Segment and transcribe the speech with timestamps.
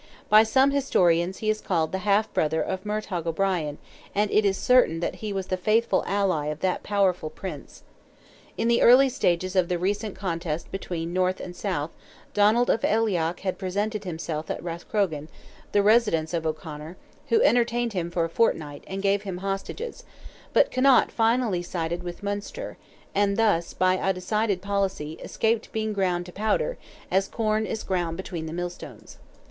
[0.29, 3.77] By some historians he is called the half brother of Murtogh O'Brien,
[4.15, 7.83] and it is certain that he was the faithful ally of that powerful prince.
[8.57, 11.91] In the early stages of the recent contest between North and South,
[12.33, 15.27] Donald of Aileach had presented himself at Rathcrogan,
[15.71, 16.97] the residence of O'Conor,
[17.29, 20.03] who entertained him for a fortnight, and gave him hostages;
[20.51, 22.75] but Connaught finally sided with Munster,
[23.13, 26.79] and thus, by a decided policy, escaped being ground to powder,
[27.11, 29.19] as corn is ground between the mill stones.